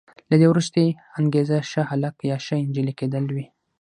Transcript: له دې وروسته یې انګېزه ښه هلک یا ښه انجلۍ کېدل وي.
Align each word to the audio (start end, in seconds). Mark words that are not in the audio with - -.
له 0.29 0.35
دې 0.41 0.47
وروسته 0.49 0.77
یې 0.85 0.89
انګېزه 1.19 1.57
ښه 1.69 1.81
هلک 1.91 2.15
یا 2.29 2.37
ښه 2.45 2.55
انجلۍ 2.63 2.93
کېدل 2.99 3.25
وي. 3.35 3.45